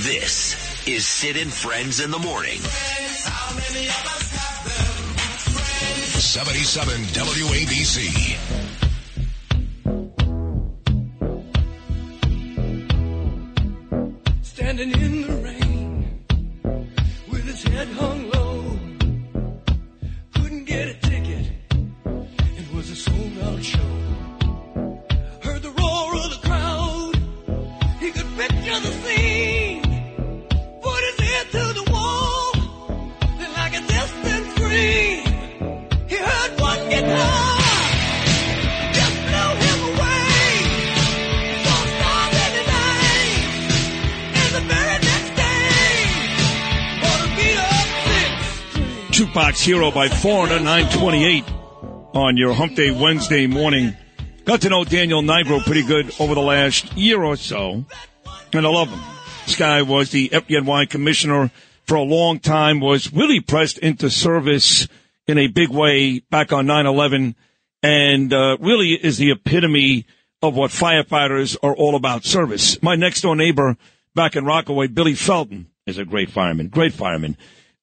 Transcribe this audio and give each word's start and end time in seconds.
This 0.00 0.56
is 0.88 1.06
Sid 1.06 1.36
and 1.36 1.52
Friends 1.52 2.00
in 2.00 2.10
the 2.10 2.18
Morning. 2.18 2.58
77 6.18 7.02
WABC. 7.12 8.38
Standing 14.42 14.92
in 14.92 15.20
the 15.20 15.36
rain 15.42 16.24
with 17.30 17.44
his 17.44 17.62
head 17.64 17.88
hung 17.88 18.30
low. 18.30 18.78
Couldn't 20.34 20.64
get 20.64 20.88
a 20.88 20.94
ticket. 20.94 21.52
It 22.56 22.72
was 22.74 22.88
a 22.88 22.96
sold 22.96 23.38
out 23.42 23.62
show. 23.62 23.99
Jukebox 49.20 49.62
Hero 49.62 49.90
by 49.90 50.08
Foreigner, 50.08 50.60
928 50.60 51.44
on 52.14 52.38
your 52.38 52.54
Hump 52.54 52.74
Day 52.74 52.90
Wednesday 52.90 53.46
morning. 53.46 53.94
Got 54.46 54.62
to 54.62 54.70
know 54.70 54.82
Daniel 54.82 55.20
Nigro 55.20 55.62
pretty 55.62 55.82
good 55.82 56.10
over 56.18 56.34
the 56.34 56.40
last 56.40 56.94
year 56.94 57.22
or 57.22 57.36
so, 57.36 57.84
and 58.54 58.66
I 58.66 58.70
love 58.70 58.88
him. 58.88 58.98
This 59.44 59.56
guy 59.56 59.82
was 59.82 60.08
the 60.08 60.30
FDNY 60.30 60.88
commissioner 60.88 61.50
for 61.86 61.96
a 61.96 62.02
long 62.02 62.38
time, 62.38 62.80
was 62.80 63.12
really 63.12 63.40
pressed 63.40 63.76
into 63.76 64.08
service 64.08 64.88
in 65.26 65.36
a 65.36 65.48
big 65.48 65.68
way 65.68 66.20
back 66.20 66.50
on 66.50 66.64
9-11, 66.64 67.34
and 67.82 68.32
uh, 68.32 68.56
really 68.58 68.94
is 68.94 69.18
the 69.18 69.32
epitome 69.32 70.06
of 70.40 70.56
what 70.56 70.70
firefighters 70.70 71.58
are 71.62 71.76
all 71.76 71.94
about, 71.94 72.24
service. 72.24 72.82
My 72.82 72.96
next 72.96 73.20
door 73.20 73.36
neighbor 73.36 73.76
back 74.14 74.34
in 74.34 74.46
Rockaway, 74.46 74.86
Billy 74.86 75.14
Felton, 75.14 75.66
is 75.86 75.98
a 75.98 76.06
great 76.06 76.30
fireman, 76.30 76.68
great 76.68 76.94
fireman. 76.94 77.36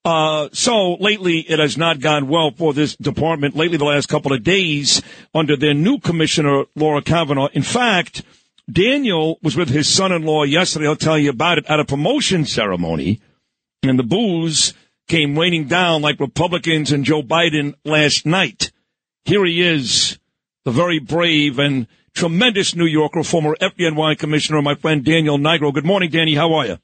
Uh, 0.07 0.47
so 0.53 0.93
lately 1.01 1.39
it 1.39 1.59
has 1.59 1.77
not 1.77 1.99
gone 1.99 2.29
well 2.29 2.49
for 2.49 2.73
this 2.73 2.95
department. 2.95 3.57
Lately, 3.57 3.75
the 3.75 3.83
last 3.83 4.07
couple 4.07 4.31
of 4.31 4.41
days 4.41 5.01
under 5.35 5.57
their 5.57 5.73
new 5.73 5.99
commissioner, 5.99 6.63
Laura 6.77 7.01
Kavanagh. 7.01 7.49
In 7.51 7.61
fact, 7.61 8.23
Daniel 8.71 9.37
was 9.43 9.57
with 9.57 9.67
his 9.67 9.89
son-in-law 9.89 10.43
yesterday. 10.43 10.87
I'll 10.87 10.95
tell 10.95 11.17
you 11.17 11.29
about 11.29 11.57
it 11.57 11.65
at 11.65 11.81
a 11.81 11.83
promotion 11.83 12.45
ceremony 12.45 13.19
and 13.83 13.99
the 13.99 14.03
boos 14.03 14.73
came 15.09 15.37
raining 15.37 15.67
down 15.67 16.03
like 16.03 16.21
Republicans 16.21 16.93
and 16.93 17.03
Joe 17.03 17.21
Biden 17.21 17.75
last 17.83 18.25
night. 18.25 18.71
Here 19.25 19.43
he 19.43 19.61
is, 19.61 20.19
the 20.63 20.71
very 20.71 20.99
brave 20.99 21.59
and 21.59 21.85
tremendous 22.13 22.73
New 22.73 22.85
Yorker, 22.85 23.23
former 23.23 23.57
FDNY 23.59 24.17
commissioner, 24.17 24.61
my 24.61 24.75
friend 24.75 25.03
Daniel 25.03 25.37
Nigro. 25.37 25.73
Good 25.73 25.85
morning, 25.85 26.11
Danny. 26.11 26.35
How 26.35 26.53
are 26.53 26.65
you? 26.65 26.77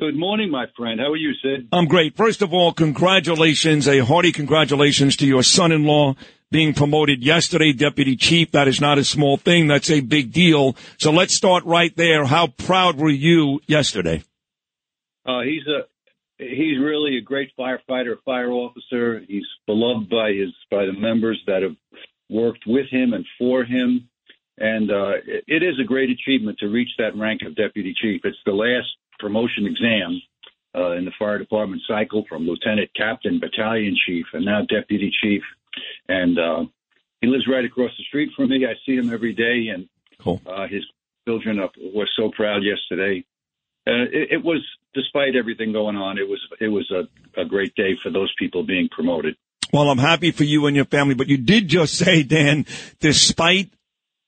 Good 0.00 0.16
morning, 0.16 0.50
my 0.50 0.64
friend. 0.78 0.98
How 0.98 1.12
are 1.12 1.16
you, 1.16 1.34
Sid? 1.42 1.68
I'm 1.72 1.84
great. 1.84 2.16
First 2.16 2.40
of 2.40 2.54
all, 2.54 2.72
congratulations, 2.72 3.86
a 3.86 3.98
hearty 3.98 4.32
congratulations 4.32 5.14
to 5.16 5.26
your 5.26 5.42
son-in-law 5.42 6.14
being 6.50 6.72
promoted 6.72 7.22
yesterday, 7.22 7.74
deputy 7.74 8.16
chief. 8.16 8.52
That 8.52 8.66
is 8.66 8.80
not 8.80 8.96
a 8.96 9.04
small 9.04 9.36
thing. 9.36 9.66
That's 9.66 9.90
a 9.90 10.00
big 10.00 10.32
deal. 10.32 10.74
So 10.96 11.12
let's 11.12 11.34
start 11.34 11.66
right 11.66 11.94
there. 11.94 12.24
How 12.24 12.46
proud 12.46 12.96
were 12.96 13.10
you 13.10 13.60
yesterday? 13.66 14.22
Uh, 15.26 15.42
he's 15.42 15.66
a 15.66 15.82
he's 16.38 16.78
really 16.78 17.18
a 17.18 17.20
great 17.20 17.52
firefighter, 17.54 18.16
fire 18.24 18.50
officer. 18.50 19.20
He's 19.28 19.46
beloved 19.66 20.08
by 20.08 20.32
his 20.32 20.54
by 20.70 20.86
the 20.86 20.94
members 20.94 21.42
that 21.46 21.62
have 21.62 21.76
worked 22.30 22.64
with 22.66 22.88
him 22.88 23.12
and 23.12 23.26
for 23.38 23.64
him. 23.64 24.08
And 24.56 24.90
uh, 24.90 25.12
it 25.26 25.62
is 25.62 25.78
a 25.78 25.84
great 25.84 26.08
achievement 26.08 26.58
to 26.60 26.68
reach 26.68 26.90
that 26.96 27.14
rank 27.16 27.42
of 27.42 27.54
deputy 27.54 27.94
chief. 27.94 28.22
It's 28.24 28.38
the 28.46 28.52
last 28.52 28.88
promotion 29.20 29.66
exam 29.66 30.20
uh, 30.74 30.92
in 30.92 31.04
the 31.04 31.12
fire 31.18 31.38
department 31.38 31.82
cycle 31.86 32.24
from 32.28 32.46
lieutenant, 32.46 32.90
captain, 32.96 33.40
battalion 33.40 33.96
chief, 34.06 34.26
and 34.32 34.44
now 34.44 34.60
deputy 34.68 35.12
chief. 35.22 35.42
And 36.08 36.38
uh, 36.38 36.64
he 37.20 37.26
lives 37.28 37.46
right 37.48 37.64
across 37.64 37.90
the 37.98 38.04
street 38.04 38.30
from 38.36 38.48
me. 38.48 38.66
I 38.66 38.74
see 38.86 38.96
him 38.96 39.12
every 39.12 39.34
day, 39.34 39.68
and 39.72 39.88
Cool. 40.18 40.40
uh, 40.46 40.66
his 40.68 40.84
children 41.26 41.58
up, 41.60 41.72
were 41.94 42.08
so 42.16 42.30
proud 42.34 42.62
yesterday. 42.62 43.24
Uh, 43.86 44.04
it, 44.12 44.32
it 44.32 44.44
was, 44.44 44.62
despite 44.94 45.36
everything 45.36 45.72
going 45.72 45.96
on, 45.96 46.18
it 46.18 46.28
was 46.28 46.40
it 46.60 46.68
was 46.68 46.90
a, 46.90 47.40
a 47.40 47.44
great 47.44 47.74
day 47.74 47.96
for 48.02 48.10
those 48.10 48.32
people 48.38 48.62
being 48.62 48.88
promoted. 48.90 49.36
Well, 49.72 49.88
I'm 49.88 49.98
happy 49.98 50.32
for 50.32 50.44
you 50.44 50.66
and 50.66 50.74
your 50.76 50.84
family, 50.84 51.14
but 51.14 51.28
you 51.28 51.38
did 51.38 51.68
just 51.68 51.94
say, 51.96 52.22
Dan, 52.24 52.66
despite 52.98 53.70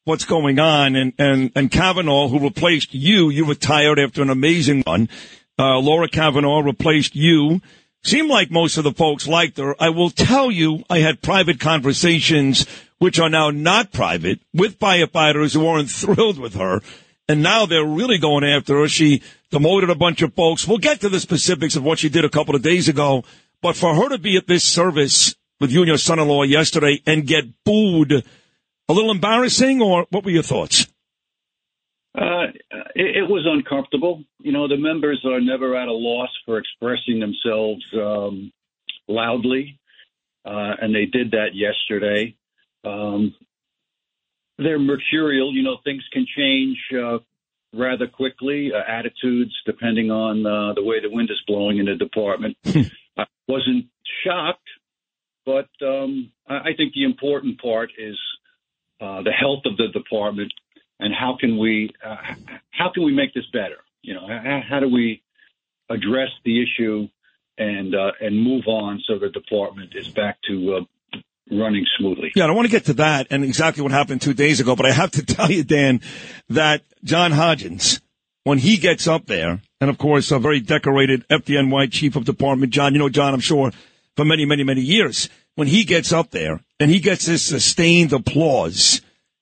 what's 0.04 0.24
going 0.24 0.58
on 0.58 0.96
and, 0.96 1.12
and, 1.18 1.52
and 1.54 1.70
Kavanagh, 1.70 2.28
who 2.28 2.40
replaced 2.40 2.94
you, 2.94 3.30
you 3.30 3.44
retired 3.44 3.98
after 3.98 4.22
an 4.22 4.30
amazing 4.30 4.82
run. 4.86 5.08
Uh, 5.58 5.78
Laura 5.78 6.08
Kavanagh 6.08 6.62
replaced 6.64 7.14
you. 7.14 7.60
Seemed 8.04 8.28
like 8.28 8.50
most 8.50 8.78
of 8.78 8.84
the 8.84 8.92
folks 8.92 9.28
liked 9.28 9.58
her. 9.58 9.80
I 9.80 9.90
will 9.90 10.10
tell 10.10 10.50
you, 10.50 10.82
I 10.90 10.98
had 10.98 11.22
private 11.22 11.60
conversations, 11.60 12.66
which 12.98 13.20
are 13.20 13.28
now 13.28 13.50
not 13.50 13.92
private, 13.92 14.40
with 14.52 14.80
firefighters 14.80 15.54
who 15.54 15.64
weren't 15.64 15.90
thrilled 15.90 16.38
with 16.38 16.54
her. 16.54 16.80
And 17.28 17.42
now 17.42 17.66
they're 17.66 17.84
really 17.84 18.18
going 18.18 18.42
after 18.42 18.80
her. 18.80 18.88
She 18.88 19.22
demoted 19.50 19.88
a 19.88 19.94
bunch 19.94 20.20
of 20.20 20.34
folks. 20.34 20.66
We'll 20.66 20.78
get 20.78 21.00
to 21.02 21.08
the 21.08 21.20
specifics 21.20 21.76
of 21.76 21.84
what 21.84 22.00
she 22.00 22.08
did 22.08 22.24
a 22.24 22.28
couple 22.28 22.56
of 22.56 22.62
days 22.62 22.88
ago. 22.88 23.22
But 23.60 23.76
for 23.76 23.94
her 23.94 24.08
to 24.08 24.18
be 24.18 24.36
at 24.36 24.48
this 24.48 24.64
service 24.64 25.36
with 25.60 25.70
you 25.70 25.82
and 25.82 25.88
your 25.88 25.98
son-in-law 25.98 26.42
yesterday 26.42 27.00
and 27.06 27.24
get 27.24 27.44
booed, 27.64 28.24
a 28.92 28.94
little 28.94 29.10
embarrassing, 29.10 29.80
or 29.80 30.06
what 30.10 30.24
were 30.24 30.30
your 30.30 30.42
thoughts? 30.42 30.86
Uh, 32.14 32.48
it, 32.94 33.16
it 33.16 33.28
was 33.28 33.46
uncomfortable. 33.46 34.22
You 34.40 34.52
know, 34.52 34.68
the 34.68 34.76
members 34.76 35.24
are 35.24 35.40
never 35.40 35.74
at 35.76 35.88
a 35.88 35.92
loss 35.92 36.28
for 36.44 36.58
expressing 36.58 37.20
themselves 37.20 37.82
um, 37.94 38.52
loudly, 39.08 39.78
uh, 40.44 40.74
and 40.80 40.94
they 40.94 41.06
did 41.06 41.30
that 41.30 41.54
yesterday. 41.54 42.36
Um, 42.84 43.34
they're 44.58 44.78
mercurial. 44.78 45.54
You 45.54 45.62
know, 45.62 45.78
things 45.84 46.02
can 46.12 46.26
change 46.36 46.76
uh, 46.94 47.18
rather 47.72 48.06
quickly. 48.06 48.72
Uh, 48.74 48.82
attitudes, 48.86 49.54
depending 49.64 50.10
on 50.10 50.44
uh, 50.44 50.74
the 50.74 50.84
way 50.84 51.00
the 51.00 51.10
wind 51.10 51.30
is 51.30 51.40
blowing 51.46 51.78
in 51.78 51.86
the 51.86 51.94
department. 51.94 52.58
I 53.16 53.24
wasn't 53.48 53.86
shocked, 54.22 54.68
but 55.46 55.68
um, 55.80 56.30
I, 56.46 56.56
I 56.56 56.70
think 56.76 56.92
the 56.92 57.04
important 57.04 57.58
part 57.58 57.90
is 57.96 58.18
uh, 59.02 59.22
the 59.22 59.32
health 59.32 59.62
of 59.64 59.76
the 59.76 59.88
department 59.88 60.52
and 61.00 61.12
how 61.12 61.36
can 61.38 61.58
we 61.58 61.90
uh, 62.04 62.16
how 62.70 62.90
can 62.92 63.04
we 63.04 63.12
make 63.12 63.34
this 63.34 63.44
better? 63.52 63.78
You 64.02 64.14
know, 64.14 64.26
how, 64.26 64.60
how 64.68 64.80
do 64.80 64.88
we 64.88 65.22
address 65.90 66.28
the 66.44 66.62
issue 66.62 67.08
and 67.58 67.94
uh, 67.94 68.12
and 68.20 68.40
move 68.40 68.64
on 68.66 69.02
so 69.06 69.18
the 69.18 69.28
department 69.28 69.94
is 69.94 70.08
back 70.08 70.38
to 70.48 70.76
uh, 70.76 71.18
running 71.50 71.84
smoothly? 71.98 72.32
Yeah, 72.36 72.46
I 72.46 72.52
want 72.52 72.66
to 72.66 72.70
get 72.70 72.86
to 72.86 72.94
that 72.94 73.26
and 73.30 73.44
exactly 73.44 73.82
what 73.82 73.92
happened 73.92 74.22
two 74.22 74.34
days 74.34 74.60
ago, 74.60 74.76
but 74.76 74.86
I 74.86 74.92
have 74.92 75.10
to 75.12 75.26
tell 75.26 75.50
you, 75.50 75.64
Dan, 75.64 76.00
that 76.48 76.82
John 77.02 77.32
Hodgens, 77.32 78.00
when 78.44 78.58
he 78.58 78.76
gets 78.76 79.08
up 79.08 79.26
there, 79.26 79.60
and 79.80 79.90
of 79.90 79.98
course, 79.98 80.30
a 80.30 80.38
very 80.38 80.60
decorated 80.60 81.26
FDNY 81.28 81.90
chief 81.90 82.14
of 82.14 82.24
department, 82.24 82.72
John, 82.72 82.92
you 82.92 83.00
know 83.00 83.08
John, 83.08 83.34
I'm 83.34 83.40
sure, 83.40 83.72
for 84.16 84.24
many, 84.24 84.44
many, 84.44 84.62
many 84.62 84.82
years, 84.82 85.28
when 85.54 85.68
he 85.68 85.84
gets 85.84 86.12
up 86.12 86.30
there 86.30 86.60
and 86.80 86.90
he 86.90 87.00
gets 87.00 87.26
this 87.26 87.44
sustained 87.44 88.12
applause, 88.12 89.00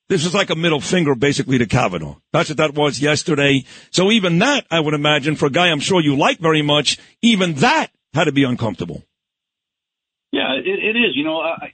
this 0.08 0.26
is 0.26 0.34
like 0.34 0.50
a 0.50 0.56
middle 0.56 0.80
finger 0.80 1.14
basically 1.14 1.58
to 1.58 1.66
Kavanagh. 1.66 2.16
That's 2.32 2.48
what 2.48 2.58
that 2.58 2.74
was 2.74 3.00
yesterday. 3.00 3.64
So 3.90 4.10
even 4.10 4.38
that, 4.40 4.66
I 4.70 4.80
would 4.80 4.94
imagine, 4.94 5.36
for 5.36 5.46
a 5.46 5.50
guy 5.50 5.68
I'm 5.68 5.80
sure 5.80 6.00
you 6.00 6.16
like 6.16 6.38
very 6.38 6.62
much, 6.62 6.98
even 7.22 7.54
that 7.54 7.88
had 8.12 8.24
to 8.24 8.32
be 8.32 8.44
uncomfortable. 8.44 9.04
Yeah, 10.32 10.54
it, 10.54 10.66
it 10.66 10.96
is. 10.96 11.12
You 11.14 11.24
know, 11.24 11.40
I, 11.40 11.72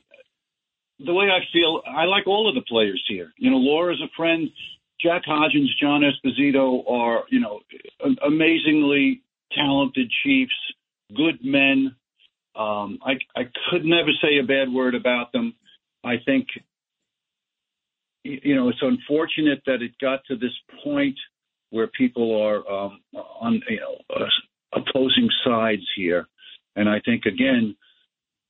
the 0.99 1.13
way 1.13 1.27
I 1.27 1.41
feel, 1.53 1.83
I 1.87 2.05
like 2.05 2.27
all 2.27 2.49
of 2.49 2.55
the 2.55 2.63
players 2.63 3.03
here. 3.09 3.33
You 3.37 3.51
know, 3.51 3.59
Laura's 3.59 4.01
a 4.03 4.09
friend. 4.17 4.49
Jack 4.99 5.25
Hodgens, 5.27 5.69
John 5.79 6.01
Esposito 6.01 6.91
are, 6.91 7.25
you 7.29 7.39
know, 7.39 7.61
amazingly 8.27 9.21
talented 9.53 10.11
chiefs, 10.23 10.55
good 11.15 11.39
men. 11.43 11.95
Um, 12.57 12.99
I, 13.05 13.13
I 13.37 13.45
could 13.71 13.85
never 13.85 14.11
say 14.23 14.39
a 14.39 14.47
bad 14.47 14.73
word 14.73 14.95
about 14.95 15.33
them. 15.33 15.55
I 16.05 16.17
think, 16.25 16.47
you 18.23 18.55
know, 18.55 18.69
it's 18.69 18.83
unfortunate 18.83 19.63
that 19.67 19.83
it 19.83 19.93
got 20.01 20.21
to 20.27 20.37
this 20.37 20.53
point 20.83 21.17
where 21.71 21.89
people 21.89 22.41
are 22.41 22.69
um, 22.71 23.01
on, 23.15 23.61
you 23.69 23.81
know, 23.81 23.97
uh, 24.15 24.81
opposing 24.81 25.29
sides 25.45 25.83
here. 25.97 26.27
And 26.77 26.89
I 26.89 27.01
think, 27.05 27.25
again, 27.27 27.77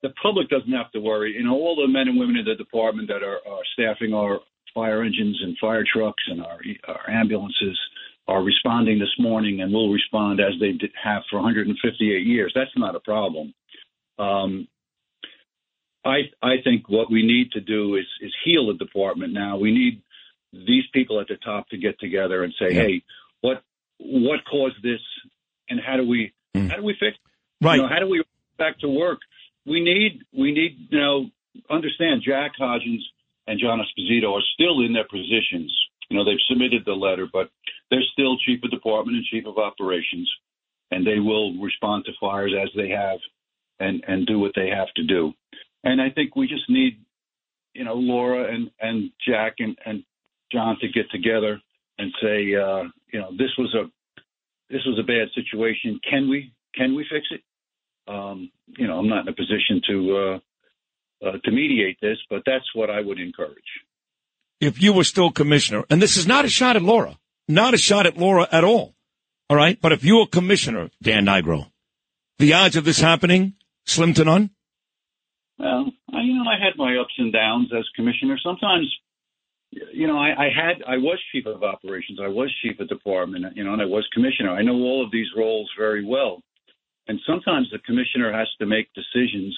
the 0.02 0.10
public 0.22 0.48
doesn't 0.48 0.72
have 0.72 0.92
to 0.92 1.00
worry. 1.00 1.34
You 1.34 1.44
know, 1.44 1.54
all 1.54 1.76
the 1.76 1.88
men 1.88 2.08
and 2.08 2.18
women 2.18 2.36
in 2.36 2.44
the 2.44 2.54
department 2.54 3.08
that 3.08 3.22
are, 3.22 3.40
are 3.48 3.62
staffing 3.72 4.12
our 4.14 4.40
fire 4.74 5.02
engines 5.02 5.40
and 5.42 5.56
fire 5.58 5.84
trucks 5.90 6.22
and 6.28 6.42
our, 6.42 6.58
our 6.88 7.10
ambulances, 7.10 7.78
are 8.28 8.42
responding 8.42 8.98
this 8.98 9.14
morning 9.18 9.60
and 9.60 9.72
will 9.72 9.92
respond 9.92 10.40
as 10.40 10.52
they 10.60 10.72
have 11.02 11.22
for 11.30 11.36
158 11.36 12.26
years. 12.26 12.52
That's 12.54 12.70
not 12.76 12.96
a 12.96 13.00
problem. 13.00 13.54
Um, 14.18 14.68
I 16.04 16.30
I 16.42 16.56
think 16.62 16.88
what 16.88 17.10
we 17.10 17.22
need 17.26 17.52
to 17.52 17.60
do 17.60 17.96
is 17.96 18.06
is 18.20 18.32
heal 18.44 18.66
the 18.68 18.74
department 18.74 19.32
now. 19.32 19.56
We 19.58 19.72
need 19.72 20.02
these 20.52 20.84
people 20.92 21.20
at 21.20 21.28
the 21.28 21.36
top 21.36 21.68
to 21.70 21.76
get 21.76 21.98
together 21.98 22.44
and 22.44 22.54
say, 22.58 22.72
Yeah. 22.74 22.82
hey, 22.82 23.02
what 23.40 23.62
what 23.98 24.40
caused 24.50 24.82
this, 24.82 25.00
and 25.68 25.80
how 25.80 25.96
do 25.96 26.06
we 26.06 26.32
Mm. 26.54 26.70
how 26.70 26.76
do 26.76 26.82
we 26.82 26.94
fix? 26.94 27.18
Right. 27.60 27.76
You 27.76 27.82
know, 27.82 27.88
how 27.88 27.98
do 27.98 28.06
we 28.08 28.18
get 28.18 28.26
back 28.56 28.78
to 28.78 28.88
work? 28.88 29.18
We 29.66 29.80
need 29.80 30.22
we 30.32 30.52
need 30.52 30.86
you 30.90 30.98
know 30.98 31.30
understand 31.68 32.22
Jack 32.22 32.52
Hodgens 32.58 33.02
and 33.46 33.58
John 33.60 33.80
Esposito 33.80 34.32
are 34.32 34.42
still 34.54 34.80
in 34.80 34.92
their 34.92 35.04
positions. 35.08 35.74
You 36.08 36.16
know 36.16 36.24
they've 36.24 36.40
submitted 36.48 36.84
the 36.84 36.94
letter, 36.94 37.26
but 37.30 37.50
they're 37.90 38.02
still 38.12 38.38
chief 38.38 38.62
of 38.62 38.70
department 38.70 39.16
and 39.16 39.26
chief 39.26 39.44
of 39.46 39.58
operations, 39.58 40.30
and 40.92 41.04
they 41.06 41.18
will 41.18 41.54
respond 41.60 42.04
to 42.04 42.12
fires 42.20 42.54
as 42.58 42.68
they 42.76 42.88
have, 42.90 43.18
and 43.78 44.02
and 44.06 44.26
do 44.26 44.38
what 44.38 44.52
they 44.54 44.68
have 44.68 44.88
to 44.96 45.02
do. 45.04 45.32
And 45.84 46.00
I 46.00 46.10
think 46.10 46.36
we 46.36 46.46
just 46.46 46.68
need 46.68 46.98
you 47.74 47.84
know 47.84 47.94
Laura 47.94 48.52
and 48.52 48.70
and 48.80 49.10
Jack 49.26 49.56
and 49.58 49.76
and 49.84 50.04
John 50.52 50.76
to 50.80 50.88
get 50.88 51.10
together 51.10 51.60
and 51.98 52.12
say 52.22 52.54
uh, 52.54 52.84
you 53.12 53.20
know 53.20 53.30
this 53.32 53.50
was 53.58 53.74
a 53.74 53.90
this 54.70 54.84
was 54.84 54.98
a 54.98 55.02
bad 55.06 55.28
situation. 55.34 56.00
Can 56.08 56.28
we 56.28 56.52
can 56.74 56.94
we 56.94 57.06
fix 57.10 57.26
it? 57.30 57.42
Um, 58.08 58.50
you 58.78 58.86
know, 58.86 58.98
I'm 58.98 59.08
not 59.08 59.22
in 59.22 59.28
a 59.28 59.36
position 59.36 59.80
to 59.88 60.16
uh, 60.16 60.38
uh, 61.28 61.38
to 61.44 61.50
mediate 61.50 61.98
this, 62.00 62.18
but 62.30 62.42
that's 62.46 62.64
what 62.74 62.90
I 62.90 63.00
would 63.00 63.18
encourage. 63.18 63.56
if 64.60 64.80
you 64.82 64.92
were 64.92 65.04
still 65.04 65.30
commissioner, 65.30 65.84
and 65.90 66.00
this 66.00 66.16
is 66.16 66.26
not 66.26 66.44
a 66.44 66.48
shot 66.48 66.76
at 66.76 66.82
Laura, 66.82 67.18
not 67.48 67.74
a 67.74 67.78
shot 67.78 68.06
at 68.06 68.16
Laura 68.16 68.46
at 68.50 68.64
all. 68.64 68.94
All 69.48 69.56
right. 69.56 69.80
But 69.80 69.92
if 69.92 70.04
you 70.04 70.16
were 70.16 70.26
commissioner, 70.26 70.90
Dan 71.02 71.24
Nigro, 71.26 71.70
the 72.38 72.52
odds 72.54 72.76
of 72.76 72.84
this 72.84 73.00
happening, 73.00 73.54
slim 73.86 74.14
to 74.14 74.24
none. 74.24 74.50
Well, 75.58 75.90
I, 76.12 76.20
you 76.22 76.34
know, 76.34 76.50
I 76.50 76.62
had 76.62 76.76
my 76.76 76.96
ups 76.98 77.14
and 77.18 77.32
downs 77.32 77.70
as 77.76 77.84
commissioner. 77.94 78.38
Sometimes, 78.42 78.92
you 79.70 80.06
know, 80.06 80.18
I, 80.18 80.46
I 80.46 80.48
had 80.54 80.82
I 80.86 80.98
was 80.98 81.18
chief 81.32 81.46
of 81.46 81.62
operations, 81.62 82.18
I 82.22 82.28
was 82.28 82.54
chief 82.62 82.78
of 82.78 82.88
department, 82.88 83.56
you 83.56 83.64
know, 83.64 83.72
and 83.72 83.82
I 83.82 83.86
was 83.86 84.06
commissioner. 84.12 84.50
I 84.50 84.62
know 84.62 84.74
all 84.74 85.04
of 85.04 85.10
these 85.10 85.28
roles 85.36 85.70
very 85.78 86.04
well, 86.04 86.42
and 87.08 87.18
sometimes 87.26 87.68
the 87.70 87.78
commissioner 87.78 88.32
has 88.32 88.48
to 88.58 88.66
make 88.66 88.88
decisions. 88.94 89.56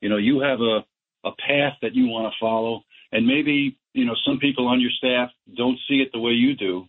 You 0.00 0.08
know, 0.08 0.16
you 0.16 0.40
have 0.40 0.60
a 0.60 0.84
a 1.24 1.32
path 1.46 1.74
that 1.82 1.94
you 1.94 2.06
want 2.06 2.32
to 2.32 2.38
follow, 2.40 2.82
and 3.12 3.26
maybe 3.26 3.76
you 3.92 4.04
know 4.04 4.14
some 4.26 4.38
people 4.38 4.66
on 4.66 4.80
your 4.80 4.90
staff 4.90 5.30
don't 5.56 5.78
see 5.88 5.96
it 5.96 6.10
the 6.12 6.20
way 6.20 6.32
you 6.32 6.54
do. 6.54 6.86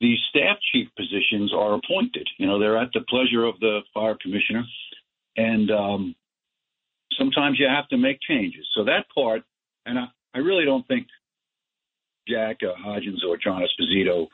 The 0.00 0.14
staff 0.28 0.58
chief 0.72 0.88
positions 0.96 1.54
are 1.54 1.74
appointed. 1.74 2.28
You 2.38 2.46
know, 2.46 2.58
they're 2.58 2.76
at 2.76 2.90
the 2.92 3.00
pleasure 3.08 3.44
of 3.44 3.58
the 3.60 3.80
fire 3.94 4.16
commissioner, 4.20 4.64
and 5.36 5.70
um, 5.70 6.14
sometimes 7.18 7.58
you 7.58 7.66
have 7.68 7.88
to 7.88 7.96
make 7.96 8.18
changes. 8.20 8.66
So 8.74 8.84
that 8.84 9.06
part, 9.14 9.42
and 9.84 9.98
I, 9.98 10.06
I 10.34 10.38
really 10.38 10.64
don't 10.64 10.86
think 10.86 11.06
Jack 12.28 12.58
uh, 12.62 12.74
Hodgens 12.84 13.24
or 13.26 13.36
John 13.36 13.62
Esposito 13.62 14.26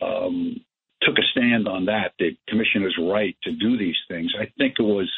um, 0.00 0.56
took 1.02 1.18
a 1.18 1.22
stand 1.32 1.68
on 1.68 1.86
that. 1.86 2.12
The 2.18 2.36
commissioner's 2.48 2.96
right 3.00 3.36
to 3.44 3.52
do 3.52 3.78
these 3.78 3.96
things. 4.08 4.32
I 4.38 4.46
think 4.58 4.74
it 4.78 4.82
was 4.82 5.10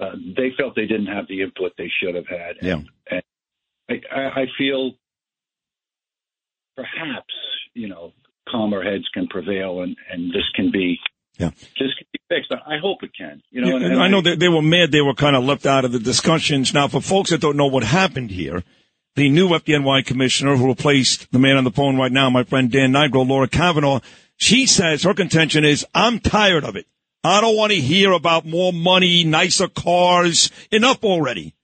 uh, 0.00 0.12
they 0.36 0.52
felt 0.58 0.74
they 0.74 0.86
didn't 0.86 1.06
have 1.06 1.26
the 1.28 1.42
input 1.42 1.72
they 1.78 1.90
should 2.02 2.14
have 2.14 2.26
had. 2.26 2.56
Yeah. 2.62 2.80
And 3.10 3.22
I, 3.88 3.94
I 4.14 4.40
I 4.42 4.46
feel 4.58 4.92
perhaps 6.76 7.34
you 7.74 7.88
know 7.88 8.12
calmer 8.48 8.82
heads 8.82 9.08
can 9.12 9.26
prevail 9.26 9.80
and 9.80 9.96
and 10.10 10.30
this 10.30 10.48
can 10.54 10.70
be 10.70 10.98
Yeah. 11.38 11.50
can 11.76 11.88
be 12.12 12.18
fixed. 12.28 12.52
I 12.52 12.78
hope 12.78 13.02
it 13.02 13.10
can. 13.16 13.42
You 13.50 13.60
know, 13.60 13.68
Yeah, 13.68 13.76
and- 13.76 13.84
and 13.84 14.02
I 14.02 14.08
know 14.08 14.20
that 14.22 14.38
they 14.38 14.48
were 14.48 14.62
mad 14.62 14.90
they 14.90 15.00
were 15.02 15.14
kind 15.14 15.36
of 15.36 15.44
left 15.44 15.66
out 15.66 15.84
of 15.84 15.92
the 15.92 15.98
discussions. 15.98 16.72
Now, 16.72 16.88
for 16.88 17.00
folks 17.00 17.30
that 17.30 17.40
don't 17.40 17.56
know 17.56 17.66
what 17.66 17.84
happened 17.84 18.30
here, 18.30 18.62
the 19.16 19.28
new 19.28 19.48
FDNY 19.54 20.02
commissioner 20.04 20.56
who 20.56 20.68
replaced 20.68 21.30
the 21.32 21.38
man 21.38 21.56
on 21.56 21.64
the 21.64 21.70
phone 21.70 21.96
right 21.96 22.12
now, 22.12 22.28
my 22.30 22.44
friend 22.44 22.70
Dan 22.70 22.92
Nigro, 22.92 23.26
Laura 23.26 23.48
Kavanagh, 23.48 24.00
she 24.36 24.66
says 24.66 25.02
her 25.02 25.14
contention 25.14 25.64
is, 25.64 25.86
I'm 25.94 26.20
tired 26.20 26.64
of 26.64 26.76
it. 26.76 26.86
I 27.24 27.40
don't 27.40 27.56
want 27.56 27.72
to 27.72 27.78
hear 27.80 28.12
about 28.12 28.46
more 28.46 28.72
money, 28.72 29.24
nicer 29.24 29.68
cars. 29.68 30.50
Enough 30.70 31.02
already. 31.02 31.54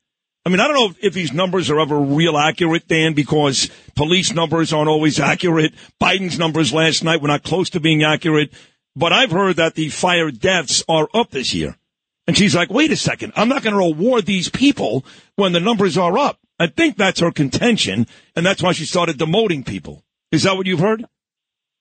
I 0.44 0.48
mean, 0.48 0.58
I 0.58 0.66
don't 0.66 0.74
know 0.74 0.94
if 1.00 1.14
these 1.14 1.32
numbers 1.32 1.70
are 1.70 1.78
ever 1.78 1.96
real 2.00 2.36
accurate, 2.36 2.88
Dan, 2.88 3.12
because 3.14 3.70
police 3.94 4.34
numbers 4.34 4.72
aren't 4.72 4.88
always 4.88 5.20
accurate. 5.20 5.72
Biden's 6.00 6.36
numbers 6.36 6.72
last 6.72 7.04
night 7.04 7.20
were 7.22 7.28
not 7.28 7.44
close 7.44 7.70
to 7.70 7.80
being 7.80 8.02
accurate. 8.02 8.52
But 8.94 9.12
I've 9.12 9.30
heard 9.30 9.56
that 9.56 9.74
the 9.74 9.88
fire 9.88 10.30
deaths 10.30 10.84
are 10.88 11.08
up 11.14 11.30
this 11.30 11.54
year. 11.54 11.76
And 12.26 12.36
she's 12.36 12.54
like, 12.54 12.70
wait 12.70 12.92
a 12.92 12.96
second, 12.96 13.32
I'm 13.34 13.48
not 13.48 13.62
going 13.62 13.74
to 13.74 13.78
reward 13.78 14.26
these 14.26 14.48
people 14.48 15.04
when 15.36 15.52
the 15.52 15.60
numbers 15.60 15.98
are 15.98 16.16
up. 16.16 16.38
I 16.58 16.68
think 16.68 16.96
that's 16.96 17.18
her 17.20 17.32
contention, 17.32 18.06
and 18.36 18.46
that's 18.46 18.62
why 18.62 18.72
she 18.72 18.84
started 18.84 19.18
demoting 19.18 19.66
people. 19.66 20.04
Is 20.30 20.44
that 20.44 20.56
what 20.56 20.66
you've 20.66 20.78
heard? 20.78 21.04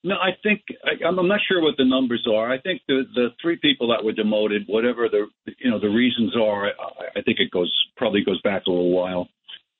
No, 0.03 0.15
I 0.15 0.31
think 0.41 0.61
I, 0.83 1.05
I'm 1.05 1.19
I'm 1.19 1.27
not 1.27 1.41
sure 1.47 1.61
what 1.61 1.77
the 1.77 1.85
numbers 1.85 2.27
are. 2.27 2.51
I 2.51 2.59
think 2.59 2.81
the 2.87 3.03
the 3.13 3.27
three 3.39 3.57
people 3.57 3.89
that 3.89 4.03
were 4.03 4.13
demoted, 4.13 4.63
whatever 4.65 5.07
the 5.07 5.27
you 5.59 5.69
know 5.69 5.79
the 5.79 5.89
reasons 5.89 6.35
are, 6.35 6.67
I, 6.69 7.19
I 7.19 7.21
think 7.21 7.39
it 7.39 7.51
goes 7.51 7.71
probably 7.97 8.23
goes 8.23 8.41
back 8.41 8.63
a 8.65 8.71
little 8.71 8.89
while, 8.89 9.29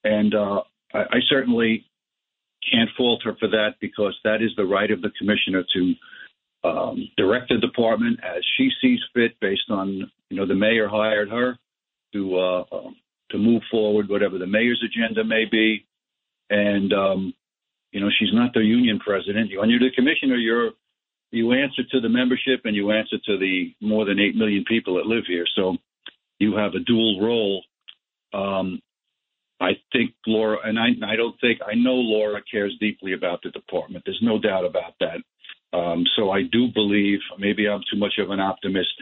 and 0.04 0.36
uh, 0.36 0.62
I, 0.94 1.00
I 1.00 1.20
certainly 1.28 1.86
can't 2.72 2.90
fault 2.96 3.24
her 3.24 3.36
for 3.40 3.48
that 3.48 3.76
because 3.82 4.16
that 4.24 4.44
is 4.44 4.52
the 4.56 4.66
right 4.66 4.92
of 4.92 5.02
the 5.02 5.10
commissioner 5.18 5.64
to 5.74 5.94
um, 6.64 7.10
direct 7.18 7.50
the 7.50 7.58
department 7.58 8.20
as 8.24 8.44
she 8.58 8.70
sees 8.82 9.00
fit 9.14 9.40
based 9.40 9.70
on 9.70 10.12
you 10.30 10.38
know 10.38 10.46
the 10.46 10.56
mayor 10.56 10.88
hired 10.88 11.30
her 11.30 11.58
to 12.14 12.38
uh, 12.38 12.64
um, 12.72 12.96
to 13.32 13.38
move 13.38 13.62
forward 13.72 14.10
whatever 14.10 14.38
the 14.38 14.48
mayor's 14.48 14.84
agenda 14.86 15.24
may 15.24 15.46
be, 15.50 15.86
and 16.50 16.94
um, 16.94 17.34
you 17.92 18.00
know, 18.00 18.10
she's 18.18 18.34
not 18.34 18.54
the 18.54 18.62
union 18.62 19.00
president. 19.00 19.52
When 19.56 19.70
you're 19.70 19.80
the 19.80 19.92
commissioner, 19.96 20.36
you're 20.36 20.72
you 21.32 21.54
answer 21.54 21.84
to 21.92 22.02
the 22.02 22.10
membership 22.10 22.62
and 22.66 22.76
you 22.76 22.92
answer 22.92 23.18
to 23.26 23.38
the 23.38 23.74
more 23.80 24.06
than 24.06 24.20
eight 24.20 24.36
million 24.36 24.66
people 24.68 24.96
that 24.96 25.06
live 25.06 25.24
here. 25.28 25.46
So 25.56 25.78
you 26.40 26.58
have 26.58 26.74
a 26.74 26.80
dual 26.80 27.22
role. 27.22 27.64
Um, 28.34 28.82
I 29.62 29.72
think 29.94 30.12
Laura, 30.28 30.58
and 30.64 30.78
I, 30.78 30.88
I 31.08 31.16
don't 31.16 31.40
think 31.40 31.60
I 31.66 31.76
know 31.76 31.94
Laura 31.94 32.42
cares 32.50 32.76
deeply 32.80 33.14
about 33.14 33.42
the 33.44 33.52
department. 33.52 34.04
There's 34.06 34.20
no 34.22 34.40
doubt 34.40 34.66
about 34.66 34.94
that. 35.00 35.18
Um, 35.74 36.04
so 36.16 36.32
I 36.32 36.44
do 36.44 36.68
believe, 36.74 37.20
maybe 37.40 37.68
I'm 37.68 37.82
too 37.92 37.98
much 37.98 38.16
of 38.18 38.30
an 38.30 38.40
optimist, 38.40 38.94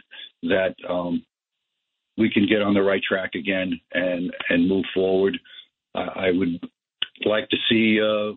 that 0.44 0.75
um, 0.88 1.25
we 2.17 2.29
can 2.32 2.48
get 2.48 2.62
on 2.62 2.74
the 2.74 2.82
right 2.82 3.01
track 3.01 3.32
again 3.36 3.79
and 3.93 4.32
and 4.50 4.67
move 4.67 4.86
forward. 4.93 5.38
Uh, 5.96 6.10
I 6.15 6.32
would 6.32 6.60
like 7.25 7.50
to 7.50 7.58
see. 7.70 8.00
Uh, 8.01 8.36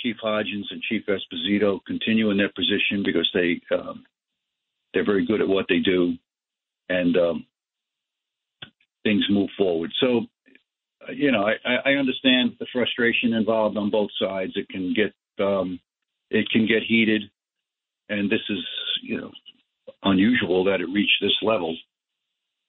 Chief 0.00 0.16
Hodgens 0.22 0.66
and 0.70 0.80
Chief 0.82 1.02
Esposito 1.08 1.80
continue 1.84 2.30
in 2.30 2.36
their 2.36 2.50
position 2.50 3.02
because 3.04 3.28
they 3.34 3.60
um, 3.74 4.04
they're 4.94 5.04
very 5.04 5.26
good 5.26 5.40
at 5.40 5.48
what 5.48 5.66
they 5.68 5.80
do, 5.80 6.14
and 6.88 7.16
um, 7.16 7.46
things 9.02 9.24
move 9.28 9.50
forward. 9.56 9.90
So, 10.00 10.22
you 11.12 11.32
know, 11.32 11.46
I, 11.46 11.90
I 11.90 11.92
understand 11.94 12.52
the 12.58 12.66
frustration 12.72 13.34
involved 13.34 13.76
on 13.76 13.90
both 13.90 14.10
sides. 14.20 14.52
It 14.54 14.68
can 14.68 14.94
get 14.94 15.12
um, 15.44 15.80
it 16.30 16.48
can 16.50 16.66
get 16.66 16.82
heated, 16.86 17.22
and 18.08 18.30
this 18.30 18.40
is 18.48 18.58
you 19.02 19.20
know 19.20 19.30
unusual 20.02 20.64
that 20.64 20.80
it 20.80 20.86
reached 20.86 21.18
this 21.20 21.36
level. 21.42 21.76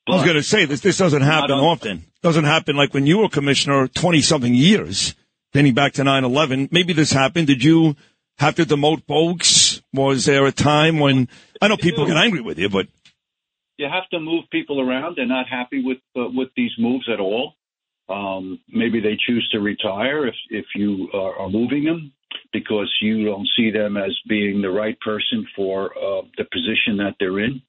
I 0.08 0.14
was 0.14 0.24
going 0.24 0.38
to 0.38 0.44
say 0.44 0.66
this. 0.66 0.80
This 0.80 0.98
doesn't 0.98 1.22
happen 1.22 1.52
on- 1.52 1.64
often. 1.64 2.06
Doesn't 2.24 2.46
happen 2.46 2.76
like 2.76 2.94
when 2.94 3.06
you 3.06 3.20
were 3.20 3.30
commissioner, 3.30 3.88
twenty 3.88 4.22
something 4.22 4.54
years, 4.56 5.16
dating 5.54 5.74
back 5.74 5.94
to 5.94 6.02
9-11. 6.04 6.72
Maybe 6.72 6.94
this 6.94 7.12
happened. 7.12 7.48
Did 7.48 7.64
you 7.64 7.96
have 8.40 8.56
to 8.56 8.66
demote 8.66 9.06
folks? 9.06 9.82
Was 9.94 10.26
there 10.26 10.46
a 10.46 10.52
time 10.52 11.00
when 11.00 11.30
I 11.62 11.68
know 11.68 11.78
people 11.78 12.06
get 12.06 12.18
angry 12.18 12.42
with 12.42 12.58
you, 12.60 12.70
but 12.70 12.88
you 13.78 13.88
have 13.88 14.10
to 14.10 14.20
move 14.20 14.44
people 14.52 14.82
around. 14.82 15.16
They're 15.16 15.26
not 15.26 15.48
happy 15.48 15.84
with 15.84 16.00
uh, 16.18 16.30
with 16.34 16.50
these 16.56 16.72
moves 16.78 17.08
at 17.12 17.20
all. 17.20 17.54
Um, 18.10 18.60
maybe 18.68 19.00
they 19.00 19.18
choose 19.28 19.48
to 19.52 19.60
retire 19.60 20.28
if 20.28 20.36
if 20.50 20.66
you 20.76 21.10
are, 21.14 21.36
are 21.38 21.50
moving 21.50 21.84
them 21.86 22.12
because 22.52 22.92
you 23.02 23.26
don't 23.26 23.48
see 23.56 23.72
them 23.72 23.98
as 23.98 24.18
being 24.28 24.62
the 24.62 24.70
right 24.70 25.00
person 25.02 25.46
for 25.56 25.92
uh, 25.98 26.22
the 26.38 26.46
position 26.52 26.98
that 26.98 27.16
they're 27.20 27.40
in. 27.40 27.62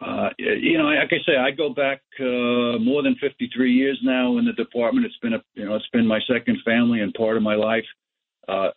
Uh, 0.00 0.30
you 0.38 0.78
know, 0.78 0.84
like 0.84 1.12
I 1.12 1.16
say, 1.26 1.36
I 1.36 1.50
go 1.50 1.70
back 1.70 2.00
uh, 2.20 2.78
more 2.78 3.02
than 3.02 3.16
53 3.20 3.72
years 3.72 3.98
now 4.02 4.38
in 4.38 4.46
the 4.46 4.52
department. 4.52 5.06
It's 5.06 5.16
been 5.18 5.34
a, 5.34 5.42
you 5.54 5.66
know, 5.66 5.74
it's 5.76 5.88
been 5.92 6.06
my 6.06 6.20
second 6.26 6.58
family 6.64 7.00
and 7.00 7.12
part 7.12 7.36
of 7.36 7.42
my 7.42 7.54
life. 7.54 7.84
Uh, 8.48 8.70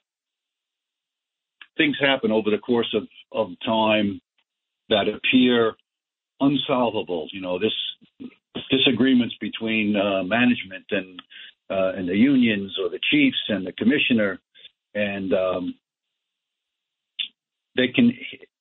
things 1.78 1.96
happen 2.00 2.32
over 2.32 2.50
the 2.50 2.58
course 2.58 2.94
of, 2.94 3.04
of 3.32 3.50
time 3.66 4.20
that 4.90 5.06
appear 5.08 5.76
unsolvable. 6.40 7.28
You 7.32 7.42
know, 7.42 7.58
this 7.58 7.74
disagreements 8.70 9.36
between 9.40 9.96
uh, 9.96 10.24
management 10.24 10.86
and 10.92 11.22
uh, 11.70 11.94
and 11.96 12.08
the 12.08 12.16
unions 12.16 12.76
or 12.82 12.90
the 12.90 13.00
chiefs 13.10 13.42
and 13.48 13.66
the 13.66 13.72
commissioner, 13.72 14.40
and 14.94 15.34
um, 15.34 15.76
they 17.76 17.88
can 17.88 18.14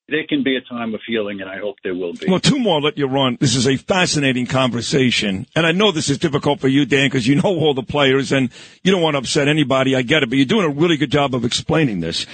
they 0.09 0.23
can 0.27 0.43
be 0.43 0.57
a 0.57 0.61
time 0.61 0.93
of 0.93 1.01
healing, 1.07 1.39
and 1.41 1.49
I 1.49 1.59
hope 1.59 1.77
there 1.83 1.95
will 1.95 2.13
be. 2.13 2.27
Well, 2.27 2.39
two 2.39 2.59
more. 2.59 2.81
Let 2.81 2.97
you 2.97 3.07
run. 3.07 3.37
This 3.39 3.55
is 3.55 3.67
a 3.67 3.77
fascinating 3.77 4.45
conversation, 4.47 5.47
and 5.55 5.65
I 5.65 5.71
know 5.71 5.91
this 5.91 6.09
is 6.09 6.17
difficult 6.17 6.59
for 6.59 6.67
you, 6.67 6.85
Dan, 6.85 7.07
because 7.07 7.27
you 7.27 7.35
know 7.35 7.57
all 7.57 7.73
the 7.73 7.83
players, 7.83 8.31
and 8.31 8.49
you 8.83 8.91
don't 8.91 9.01
want 9.01 9.15
to 9.15 9.19
upset 9.19 9.47
anybody. 9.47 9.95
I 9.95 10.01
get 10.01 10.23
it, 10.23 10.29
but 10.29 10.37
you're 10.37 10.45
doing 10.45 10.65
a 10.65 10.69
really 10.69 10.97
good 10.97 11.11
job 11.11 11.33
of 11.33 11.45
explaining 11.45 12.01
this. 12.01 12.25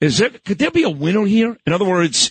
Is 0.00 0.18
there 0.18 0.30
could 0.30 0.58
there 0.58 0.70
be 0.70 0.82
a 0.82 0.90
winner 0.90 1.24
here? 1.24 1.56
In 1.66 1.72
other 1.72 1.86
words, 1.86 2.30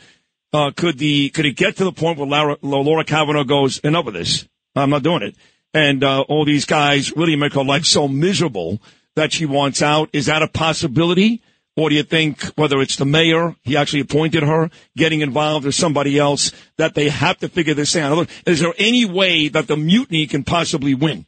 uh, 0.53 0.71
could 0.75 0.99
the 0.99 1.29
could 1.29 1.45
it 1.45 1.55
get 1.55 1.77
to 1.77 1.83
the 1.83 1.91
point 1.91 2.19
where 2.19 2.27
Laura, 2.27 2.57
Laura 2.61 3.03
Kavanagh 3.03 3.45
goes 3.45 3.79
enough 3.79 4.07
of 4.07 4.13
this? 4.13 4.47
I'm 4.75 4.91
not 4.91 5.03
doing 5.03 5.23
it, 5.23 5.35
and 5.73 6.03
uh, 6.03 6.21
all 6.21 6.45
these 6.45 6.65
guys 6.65 7.15
really 7.15 7.35
make 7.35 7.53
her 7.53 7.63
life 7.63 7.85
so 7.85 8.07
miserable 8.07 8.79
that 9.15 9.31
she 9.31 9.45
wants 9.45 9.81
out. 9.81 10.09
Is 10.13 10.27
that 10.27 10.41
a 10.41 10.47
possibility? 10.47 11.41
Or 11.77 11.89
do 11.89 11.95
you 11.95 12.03
think 12.03 12.41
whether 12.55 12.79
it's 12.79 12.95
the 12.95 13.05
mayor, 13.05 13.55
he 13.63 13.75
actually 13.75 13.99
appointed 13.99 14.43
her, 14.43 14.69
getting 14.95 15.19
involved, 15.19 15.65
or 15.65 15.73
somebody 15.73 16.17
else, 16.17 16.53
that 16.77 16.95
they 16.95 17.09
have 17.09 17.37
to 17.39 17.49
figure 17.49 17.73
this 17.73 17.97
out? 17.97 18.29
Is 18.45 18.61
there 18.61 18.73
any 18.77 19.03
way 19.03 19.49
that 19.49 19.67
the 19.67 19.75
mutiny 19.75 20.25
can 20.25 20.45
possibly 20.45 20.93
win? 20.93 21.25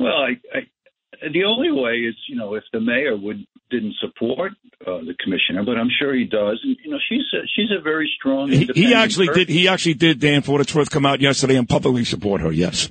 Well, 0.00 0.12
I, 0.12 0.32
I, 0.52 1.28
the 1.32 1.44
only 1.44 1.70
way 1.70 1.98
is, 1.98 2.16
you 2.28 2.36
know, 2.36 2.54
if 2.54 2.64
the 2.72 2.80
mayor 2.80 3.16
would 3.16 3.46
didn't 3.70 3.94
support 4.00 4.52
uh, 4.86 4.98
the 4.98 5.14
commissioner, 5.22 5.64
but 5.64 5.76
I'm 5.76 5.90
sure 5.98 6.14
he 6.14 6.24
does. 6.24 6.60
And 6.62 6.76
you 6.84 6.90
know, 6.90 6.98
she's 7.08 7.24
a, 7.32 7.46
she's 7.54 7.70
a 7.76 7.80
very 7.80 8.10
strong. 8.16 8.48
He, 8.50 8.68
he 8.74 8.94
actually 8.94 9.28
person. 9.28 9.46
did. 9.46 9.48
He 9.48 9.68
actually 9.68 9.94
did. 9.94 10.20
Dan, 10.20 10.42
for 10.42 10.52
what 10.52 10.60
it's 10.60 10.74
worth, 10.74 10.90
come 10.90 11.06
out 11.06 11.20
yesterday 11.20 11.56
and 11.56 11.68
publicly 11.68 12.04
support 12.04 12.40
her. 12.40 12.52
Yes. 12.52 12.90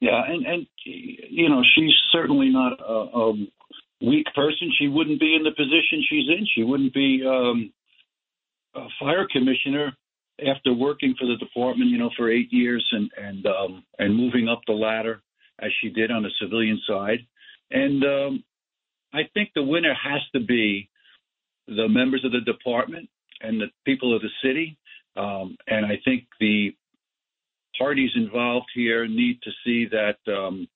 Yeah, 0.00 0.22
and 0.26 0.46
and 0.46 0.66
you 1.30 1.48
know, 1.48 1.62
she's 1.74 1.94
certainly 2.12 2.50
not 2.50 2.80
a, 2.80 3.18
a 3.18 3.32
weak 4.00 4.26
person. 4.34 4.72
She 4.78 4.88
wouldn't 4.88 5.20
be 5.20 5.34
in 5.34 5.42
the 5.42 5.50
position 5.50 6.02
she's 6.08 6.28
in. 6.28 6.46
She 6.54 6.62
wouldn't 6.62 6.94
be 6.94 7.22
um, 7.26 7.72
a 8.74 8.86
fire 9.00 9.26
commissioner 9.30 9.92
after 10.46 10.72
working 10.72 11.14
for 11.18 11.26
the 11.26 11.36
department, 11.36 11.90
you 11.90 11.98
know, 11.98 12.10
for 12.16 12.30
eight 12.30 12.52
years 12.52 12.86
and 12.92 13.10
and 13.16 13.46
um, 13.46 13.84
and 13.98 14.14
moving 14.14 14.48
up 14.48 14.60
the 14.66 14.72
ladder 14.72 15.22
as 15.60 15.70
she 15.80 15.88
did 15.88 16.10
on 16.10 16.22
the 16.22 16.30
civilian 16.40 16.80
side. 16.88 17.18
And 17.70 18.04
um, 18.04 18.44
I 19.12 19.22
think 19.34 19.50
the 19.54 19.62
winner 19.62 19.94
has 19.94 20.20
to 20.34 20.40
be 20.40 20.88
the 21.66 21.88
members 21.88 22.24
of 22.24 22.32
the 22.32 22.40
department 22.40 23.08
and 23.40 23.60
the 23.60 23.66
people 23.84 24.14
of 24.14 24.22
the 24.22 24.30
city. 24.42 24.78
Um, 25.16 25.56
and 25.66 25.84
I 25.84 25.98
think 26.04 26.24
the 26.40 26.74
parties 27.78 28.10
involved 28.14 28.66
here 28.74 29.06
need 29.06 29.40
to 29.42 29.50
see 29.64 29.86
that 29.90 30.32
um, 30.32 30.68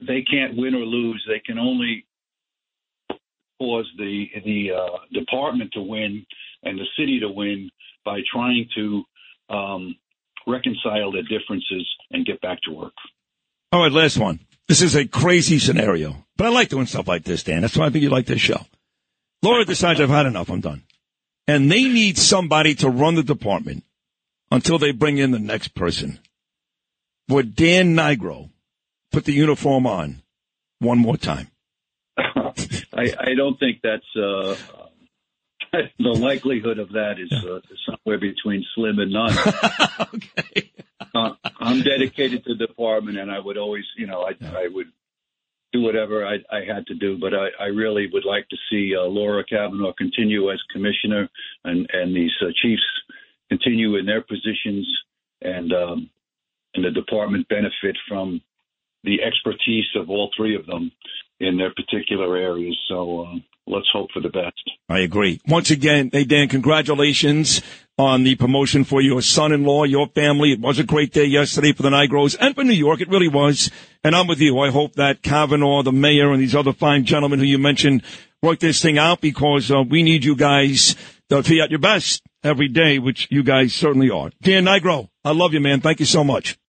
they 0.00 0.22
can't 0.22 0.56
win 0.56 0.74
or 0.74 0.84
lose. 0.84 1.24
They 1.28 1.40
can 1.40 1.58
only 1.58 2.06
cause 3.58 3.86
the 3.98 4.26
the 4.44 4.70
uh, 4.72 4.98
department 5.12 5.72
to 5.72 5.82
win 5.82 6.24
and 6.62 6.78
the 6.78 6.86
city 6.98 7.20
to 7.20 7.28
win 7.28 7.70
by 8.04 8.20
trying 8.32 8.68
to 8.76 9.02
um, 9.50 9.96
reconcile 10.46 11.12
their 11.12 11.22
differences 11.22 11.88
and 12.10 12.26
get 12.26 12.40
back 12.40 12.58
to 12.62 12.72
work. 12.72 12.94
All 13.72 13.82
right, 13.82 13.92
last 13.92 14.18
one. 14.18 14.40
This 14.66 14.82
is 14.82 14.94
a 14.94 15.06
crazy 15.06 15.58
scenario, 15.58 16.26
but 16.36 16.46
I 16.46 16.50
like 16.50 16.68
doing 16.68 16.86
stuff 16.86 17.08
like 17.08 17.24
this, 17.24 17.42
Dan. 17.42 17.62
That's 17.62 17.76
why 17.76 17.86
I 17.86 17.90
think 17.90 18.02
you 18.02 18.10
like 18.10 18.26
this 18.26 18.40
show. 18.40 18.66
Laura 19.42 19.64
decides 19.64 20.00
I've 20.00 20.08
had 20.08 20.26
enough. 20.26 20.50
I'm 20.50 20.60
done. 20.60 20.82
And 21.46 21.70
they 21.70 21.84
need 21.84 22.18
somebody 22.18 22.74
to 22.76 22.90
run 22.90 23.14
the 23.14 23.22
department 23.22 23.84
until 24.50 24.78
they 24.78 24.92
bring 24.92 25.16
in 25.16 25.30
the 25.30 25.38
next 25.38 25.68
person. 25.68 26.18
Would 27.28 27.54
Dan 27.54 27.94
Nigro 27.94 28.50
put 29.10 29.24
the 29.24 29.32
uniform 29.32 29.86
on 29.86 30.22
one 30.78 30.98
more 30.98 31.16
time? 31.16 31.48
I, 32.18 33.14
I 33.20 33.34
don't 33.36 33.58
think 33.58 33.80
that's 33.82 34.16
uh, 34.16 34.56
the 35.98 36.10
likelihood 36.10 36.78
of 36.78 36.90
that 36.92 37.18
is 37.18 37.32
uh, 37.32 37.60
somewhere 37.86 38.18
between 38.18 38.64
slim 38.74 38.98
and 38.98 39.12
none. 39.12 39.36
okay. 40.14 40.70
uh, 41.14 41.32
I'm 41.60 41.82
dedicated 41.82 42.44
to 42.44 42.54
the 42.54 42.66
department, 42.66 43.18
and 43.18 43.30
I 43.30 43.38
would 43.38 43.58
always, 43.58 43.84
you 43.96 44.06
know, 44.06 44.22
I, 44.22 44.32
I 44.44 44.68
would 44.68 44.88
do 45.72 45.82
whatever 45.82 46.26
I, 46.26 46.36
I 46.50 46.64
had 46.64 46.86
to 46.86 46.94
do. 46.94 47.18
But 47.18 47.34
I, 47.34 47.48
I 47.60 47.66
really 47.66 48.08
would 48.12 48.24
like 48.24 48.48
to 48.48 48.56
see 48.70 48.94
uh, 48.96 49.04
Laura 49.04 49.44
Kavanagh 49.44 49.92
continue 49.98 50.50
as 50.50 50.60
commissioner, 50.72 51.28
and 51.64 51.88
and 51.92 52.14
these 52.14 52.32
uh, 52.40 52.46
chiefs 52.62 52.82
continue 53.48 53.96
in 53.96 54.06
their 54.06 54.22
positions, 54.22 54.88
and 55.42 55.72
um, 55.72 56.10
and 56.74 56.84
the 56.84 56.90
department 56.90 57.48
benefit 57.48 57.96
from 58.08 58.40
the 59.04 59.22
expertise 59.22 59.86
of 59.96 60.10
all 60.10 60.30
three 60.36 60.56
of 60.56 60.66
them 60.66 60.90
in 61.40 61.56
their 61.56 61.72
particular 61.74 62.36
areas. 62.36 62.78
So 62.88 63.22
uh, 63.22 63.34
let's 63.66 63.88
hope 63.92 64.10
for 64.12 64.20
the 64.20 64.28
best. 64.28 64.62
I 64.88 65.00
agree. 65.00 65.40
Once 65.46 65.70
again, 65.70 66.10
hey 66.12 66.24
Dan, 66.24 66.48
congratulations 66.48 67.62
on 67.98 68.22
the 68.22 68.36
promotion 68.36 68.84
for 68.84 69.00
your 69.00 69.20
son-in-law, 69.20 69.84
your 69.84 70.08
family. 70.08 70.52
It 70.52 70.60
was 70.60 70.78
a 70.78 70.84
great 70.84 71.12
day 71.12 71.24
yesterday 71.24 71.72
for 71.72 71.82
the 71.82 71.90
Nigros 71.90 72.36
and 72.40 72.54
for 72.54 72.62
New 72.62 72.72
York. 72.72 73.00
It 73.00 73.08
really 73.08 73.28
was. 73.28 73.70
And 74.04 74.14
I'm 74.14 74.28
with 74.28 74.40
you. 74.40 74.58
I 74.60 74.70
hope 74.70 74.94
that 74.94 75.22
Kavanagh, 75.22 75.82
the 75.82 75.92
mayor, 75.92 76.32
and 76.32 76.40
these 76.40 76.54
other 76.54 76.72
fine 76.72 77.04
gentlemen 77.04 77.40
who 77.40 77.44
you 77.44 77.58
mentioned 77.58 78.02
work 78.40 78.60
this 78.60 78.80
thing 78.80 78.98
out 78.98 79.20
because 79.20 79.70
uh, 79.70 79.82
we 79.82 80.02
need 80.02 80.24
you 80.24 80.36
guys 80.36 80.94
to 81.28 81.42
be 81.42 81.60
at 81.60 81.70
your 81.70 81.80
best 81.80 82.22
every 82.42 82.68
day, 82.68 82.98
which 82.98 83.28
you 83.30 83.42
guys 83.42 83.74
certainly 83.74 84.10
are. 84.10 84.30
Dan 84.40 84.64
Nigro, 84.64 85.08
I 85.24 85.32
love 85.32 85.52
you, 85.52 85.60
man. 85.60 85.80
Thank 85.80 86.00
you 86.00 86.06
so 86.06 86.24
much. 86.24 86.58